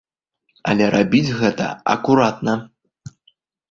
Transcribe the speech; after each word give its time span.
Але 0.73 0.87
рабіць 0.95 1.35
гэта 1.43 1.71
акуратна. 1.97 2.61